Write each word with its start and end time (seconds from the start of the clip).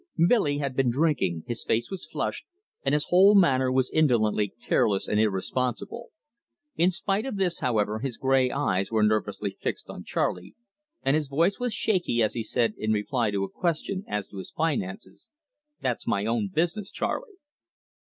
Billy 0.27 0.57
had 0.57 0.75
been 0.75 0.89
drinking, 0.89 1.43
his 1.45 1.63
face 1.63 1.91
was 1.91 2.07
flushed, 2.07 2.47
and 2.83 2.93
his 2.93 3.05
whole 3.09 3.35
manner 3.35 3.71
was 3.71 3.91
indolently 3.91 4.47
careless 4.65 5.07
and 5.07 5.19
irresponsible. 5.19 6.09
In 6.75 6.89
spite 6.89 7.27
of 7.27 7.37
this, 7.37 7.59
however, 7.59 7.99
his 7.99 8.17
grey 8.17 8.49
eyes 8.49 8.89
were 8.91 9.03
nervously 9.03 9.51
fixed 9.59 9.91
on 9.91 10.03
Charley, 10.03 10.55
and 11.03 11.15
his 11.15 11.27
voice 11.29 11.59
was 11.59 11.75
shaky 11.75 12.19
as 12.23 12.33
he 12.33 12.41
said, 12.43 12.73
in 12.79 12.91
reply 12.91 13.29
to 13.29 13.43
a 13.43 13.47
question 13.51 14.03
as 14.07 14.27
to 14.29 14.37
his 14.39 14.49
finances: 14.49 15.29
"That's 15.81 16.07
my 16.07 16.25
own 16.25 16.47
business, 16.51 16.89
Charley." 16.89 17.33